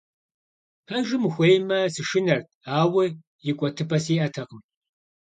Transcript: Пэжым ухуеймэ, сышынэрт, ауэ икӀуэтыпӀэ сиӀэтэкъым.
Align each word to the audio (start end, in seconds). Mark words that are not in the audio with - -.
Пэжым 0.87 1.23
ухуеймэ, 1.27 1.79
сышынэрт, 1.93 2.47
ауэ 2.79 3.03
икӀуэтыпӀэ 3.49 3.97
сиӀэтэкъым. 4.05 4.61